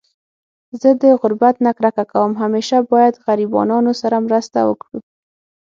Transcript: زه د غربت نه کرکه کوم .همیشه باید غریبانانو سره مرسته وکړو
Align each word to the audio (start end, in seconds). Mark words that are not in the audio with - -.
زه 0.81 0.89
د 1.01 1.03
غربت 1.21 1.55
نه 1.65 1.71
کرکه 1.77 2.03
کوم 2.13 2.31
.همیشه 2.43 2.77
باید 2.91 3.13
غریبانانو 3.25 3.91
سره 4.01 4.17
مرسته 4.25 4.59
وکړو 4.69 4.97